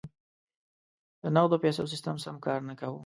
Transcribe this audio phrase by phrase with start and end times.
[1.21, 2.99] د نغدو پیسو سیستم سم کار نه کاوه.